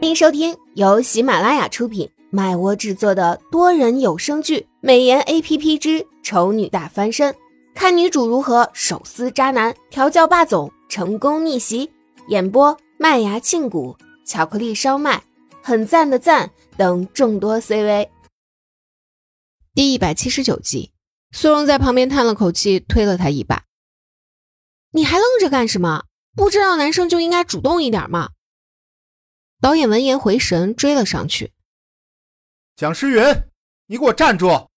[0.00, 7.32] 欢迎收听由喜马拉雅出品、麦窝制作的多人有声剧《美颜 A P P 之丑女大翻身》，
[7.74, 11.90] 看女主如何手撕渣男、调教霸总、成功逆袭。
[12.28, 15.20] 演播：麦芽庆谷、巧克力烧麦、
[15.64, 18.08] 很赞的赞等众多 C V。
[19.74, 20.92] 第一百七十九集，
[21.32, 23.64] 苏荣在旁边叹了口气，推了他一把
[24.94, 26.04] ：“你还愣着干什么？
[26.36, 28.28] 不知道男生就应该主动一点吗？”
[29.60, 31.52] 导演闻言回神，追了上去。
[32.76, 33.42] 蒋诗云，
[33.86, 34.68] 你给我站住！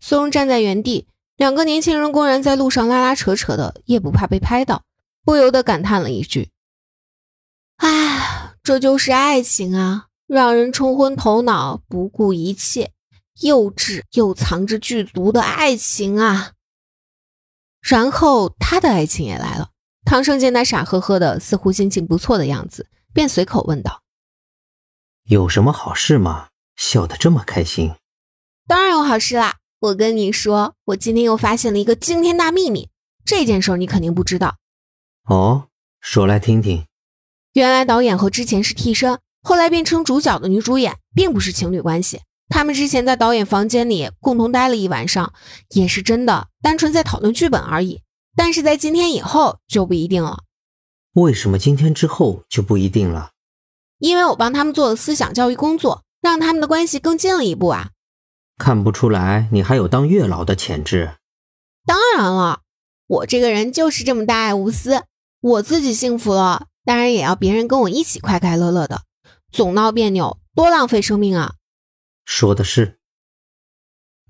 [0.00, 4.82] 苏荣站在原地，两个年轻人公然在路上拉拉扯扯的，也不怕被拍到，
[5.24, 6.50] 不由得感叹了一句
[7.78, 12.92] ：“哎，这就是爱情啊，让人冲昏头脑，不顾一切，
[13.42, 16.54] 幼稚又藏着剧毒的爱情啊！”
[17.80, 19.70] 然后他的爱情也来了。
[20.04, 22.88] 唐盛见他傻呵呵的，似乎心情不错的样子。
[23.12, 24.02] 便随口问道
[25.24, 26.48] ：“有什么好事吗？
[26.76, 27.94] 笑得这么开心。
[28.66, 29.56] ”“当然有好事啦！
[29.80, 32.88] 我跟你说，我今天又发现了一个惊天大秘密。
[33.24, 34.56] 这件事你肯定不知道。
[35.28, 35.68] ”“哦，
[36.00, 36.86] 说来听听。”
[37.54, 42.20] 原来导演和之前是替身，后来变成主角的女主演并不是情侣关系。
[42.48, 45.32] 他们之前在导演房间里共同待了一晚上，
[45.70, 48.02] 也是真的，单纯在讨论剧本而已。
[48.34, 50.44] 但是在今天以后就不一定了。
[51.14, 53.32] 为什么今天之后就不一定了？
[53.98, 57.90] 因为我帮他们做了思想教育工作，让他们的关系更近了一步啊！
[58.56, 61.16] 看不出来你还有当月老的潜质。
[61.84, 62.60] 当然了，
[63.06, 65.02] 我这个人就是这么大爱无私。
[65.40, 69.02] 我自己幸福了，当然也要别人跟我一起快快乐乐的。
[69.50, 71.56] 总闹别扭，多浪费生命啊！
[72.24, 72.98] 说的是。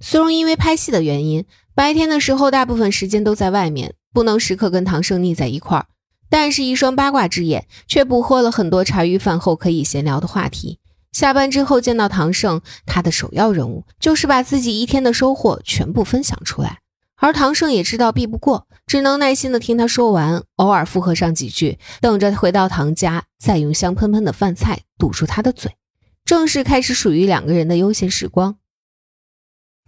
[0.00, 5.86] 苏荣因为拍戏的原因，白天的时候大部分时间都在外面，不能时刻跟唐胜腻在一块儿。
[6.32, 10.78] 但是，一双八卦之眼却捕获了很多茶余饭后可以闲聊的话题。
[11.12, 16.78] 下班之后见到唐盛，他的首要任务就是把自己一天的收获全部分享出来。
[17.16, 25.76] 而唐盛也知道避不过，只能耐心的听他说完，偶尔附和上几句，等着回到唐家，再用香喷喷的饭菜堵住他的嘴，
[26.24, 28.56] 正式开始属于两个人的悠闲时光。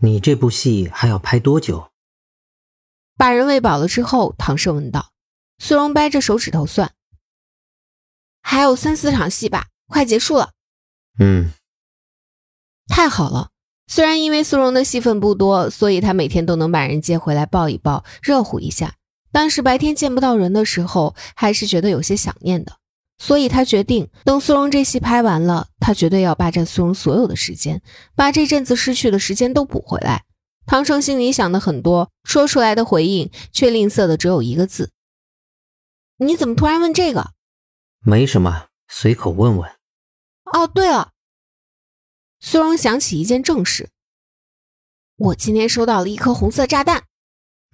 [0.02, 1.88] 你这部戏还要拍多久？
[3.16, 5.13] 把人喂饱了之后，唐盛问道。
[5.58, 6.92] 苏荣掰着手指头算，
[8.42, 10.50] 还有三四场戏吧，快结束了。
[11.18, 11.50] 嗯，
[12.88, 13.50] 太好了。
[13.86, 18.94] 虽然因为苏荣的戏份不多，所以他每天都能把人接回来抱一抱，热乎一下。
[19.30, 22.72] 但是白天见不到人的时候，还是觉得有些想念的。
[23.18, 27.82] 所以他决定，等苏荣这戏拍完了，他绝对要霸占苏荣所有的时间，
[28.16, 30.24] 把这阵子失去的时间都补回来。
[30.66, 34.90] 唐盛心里想的很多，说出来的回应却吝啬的只有一个字。
[36.18, 37.32] 你怎么突然问这个？
[38.00, 39.70] 没什么，随口问问。
[40.44, 41.12] 哦，对了，
[42.38, 43.90] 苏荣想起一件正事。
[45.16, 47.04] 我今天收到了一颗红色炸弹。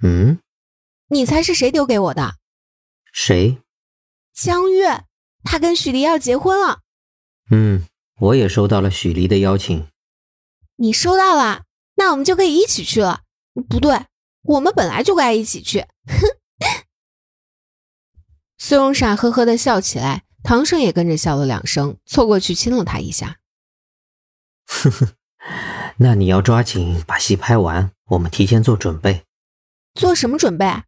[0.02, 0.38] 嗯？
[1.08, 2.36] 你猜是谁丢给我的？
[3.12, 3.58] 谁？
[4.32, 5.04] 江月，
[5.42, 6.80] 他跟许离要结婚了。
[7.50, 7.84] 嗯，
[8.20, 9.88] 我也收到了许离的邀请。
[10.76, 11.64] 你收到了？
[11.96, 13.22] 那我们就可以一起去了。
[13.68, 14.06] 不对，
[14.42, 15.80] 我们本来就该一起去。
[16.06, 16.36] 哼。
[18.62, 23.38] 苏荣傻呵呵的笑起来，唐胜也跟着笑了两声，凑过去亲了他一下。
[24.66, 25.14] 呵呵，
[25.96, 29.22] 那你要抓紧把戏拍完，我们提前做准备。
[29.94, 30.82] 做什么准备？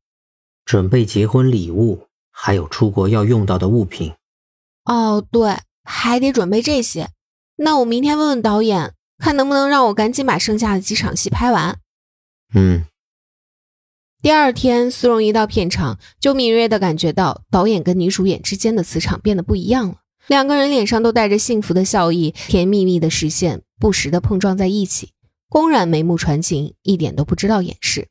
[0.67, 4.13] 准备结婚礼物，还有出国要用到的物品。
[4.85, 7.09] 哦，对，还得准备这些。
[7.57, 11.79] 那我明天问问导演，看能不能让我赶紧把剩下的几场戏拍完。
[12.55, 12.85] 嗯。
[14.23, 19.97] 第二天，苏荣一到片场，就敏锐地感觉到导演跟女主演之间的磁场变得不一样了。
[20.29, 25.11] 两个人脸上都带着幸福的笑意，甜蜜蜜的视线不时地碰撞在一起，
[25.49, 28.07] 公然眉目传情，一点都不知道掩饰。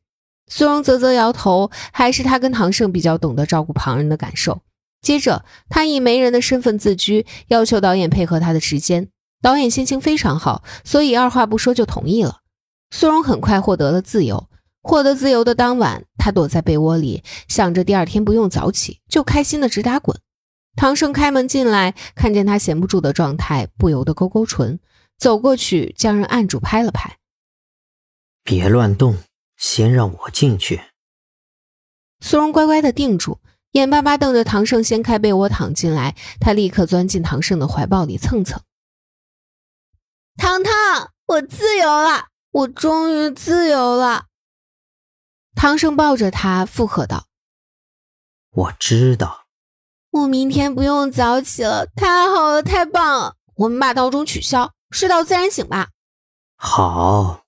[0.48, 4.64] 苏荣啧啧摇头，还是他跟唐盛比较懂得照顾旁人的感受。
[5.02, 9.08] 接着，他以媒人的身份自居，要求导演配合他的时间。
[9.42, 12.40] 导演心情非常好，所以二话不说就同意了。
[12.94, 14.50] 苏荣很快获得了自由。
[14.82, 20.20] 获得自由的当晚，他躲在被窝里，想着第二天不用早起，就开心的直打滚。
[20.76, 24.80] 唐胜开门进来，看见他闲不住的状态，不由得勾勾唇，
[25.18, 27.18] 走过去将人按住，拍了拍
[28.44, 29.18] ：“别乱动，
[29.58, 30.82] 先让我进去。”
[32.24, 33.40] 苏荣乖乖的定住，
[33.72, 38.62] 眼巴巴瞪着唐胜掀开被窝躺进来，他立刻钻进唐胜的怀抱里蹭蹭
[40.38, 44.26] ：“糖糖，我自由了，我终于自由了。”
[45.56, 47.28] 唐生抱着他附和道
[48.52, 49.46] ：“我知道。”
[50.12, 53.36] 我明天不用早起了，太好了，太棒了！
[53.56, 55.90] 我们把闹钟取消，睡到自然醒吧。
[56.58, 57.46] 好。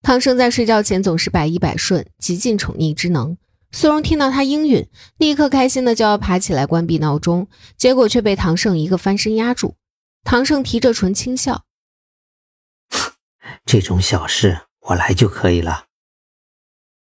[0.00, 3.36] 唐生在睡觉前总是百依百顺，极尽宠溺之能。
[3.72, 9.76] 苏荣听到他应允，立刻开心的就要爬起来关闭闹钟，结果却被唐胜一个翻身压住。
[10.22, 11.64] 唐胜提着唇轻笑
[13.66, 15.86] ：“这种小事我来就可以了。”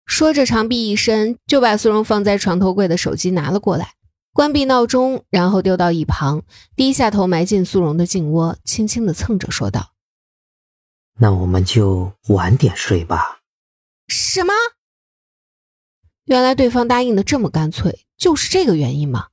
[0.06, 3.94] 说着长臂一伸，就把苏荣放在床头柜的手机拿了过来。
[4.34, 6.44] 关闭闹钟，然后丢到一旁，
[6.76, 9.94] 低下头埋进苏荣的颈窝，轻轻的蹭着说道
[11.18, 13.40] ：“那我们就晚点睡吧。”
[14.10, 14.54] 什么？
[16.26, 19.28] 原来对方答应的这么干脆，就是这个原因吗？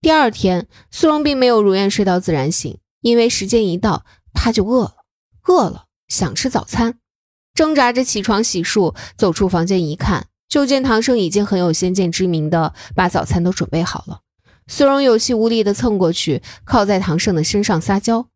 [0.00, 4.94] 第二天，苏荣并没有如愿睡到自然醒，因为时间一到，他就饿了，
[5.48, 6.99] 饿了，想吃早餐，
[7.60, 10.28] 挣扎着起床洗漱，走出房间一看。
[10.48, 14.22] 就见唐胜已经很有先见之明的把早餐都准备好了，
[14.66, 18.30] 苏荣有气无力的蹭过去，靠在唐胜的身上撒娇：“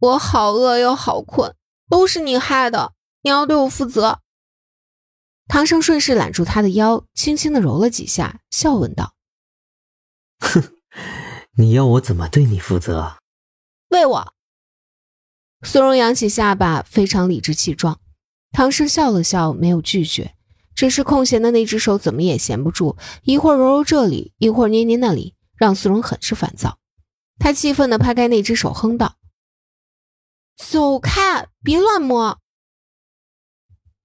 [0.00, 1.54] 我好饿又好困，
[1.90, 4.20] 都是你害的，你要对我负责。”
[5.46, 9.12] 唐胜顺势揽住他的腰，轻轻的揉了几下，笑问道
[10.40, 10.72] ：“哼，
[11.58, 13.18] 你要我怎么对你负责？
[13.90, 14.32] 喂我。”
[15.62, 18.00] 苏荣扬起下巴，非常理直气壮。
[18.52, 20.34] 唐胜笑了笑，没有拒绝。
[20.74, 26.78] 只是空闲的那只手怎么也闲不住，一会儿揉揉这里，一会儿捏捏那里，让苏荣很是烦躁。
[27.38, 29.16] 他气愤地拍开那只手，哼道
[30.56, 32.38] ：“走开，别乱摸。”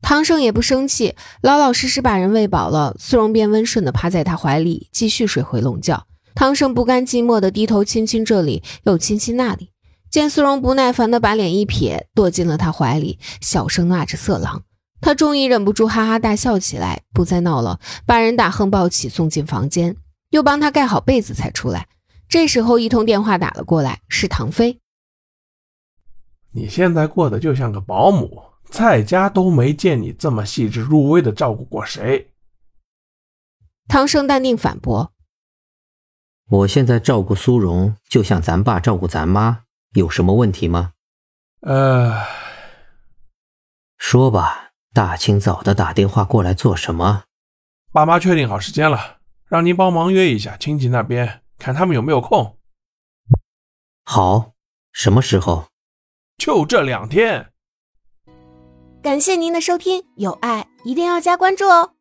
[0.02, 6.08] 唐胜也不生气，老老实实把人喂饱了，苏荣便温顺地趴在他怀里，继续睡回笼觉。
[6.36, 9.72] 唐胜不甘寂寞地低头亲亲这里，又亲亲那里，
[10.10, 14.64] 见苏荣不耐烦的把脸一撇，躲进了他怀里，小声骂着色狼。
[15.02, 19.98] 他终于忍不住哈哈大笑起来，不再闹了，把人打横抱起送进房间，
[20.30, 21.88] 又帮他盖好被子才出来。
[22.28, 24.80] 这时候一通电话打了过来，是唐飞。
[26.52, 32.32] 你现在过得就像个保姆，在家都没见你这么细致入微的照顾过谁。
[33.88, 35.12] 唐生淡定反驳
[36.50, 39.65] ：“我现在照顾苏荣，就像咱爸照顾咱妈，
[39.96, 40.94] 有什么问题吗？”
[41.62, 42.24] 呃，
[43.98, 44.62] 说吧。
[44.94, 47.24] 大清早的打电话过来做什么？
[47.92, 49.18] 爸妈确定好时间了，
[49.50, 52.58] 让您帮忙约一下亲戚那边，看他们有没有空。
[54.06, 54.54] 好，
[54.94, 55.66] 什么时候？
[56.38, 57.52] 就这两天。
[59.04, 61.95] 感谢您的收听，有爱一定要加关注哦。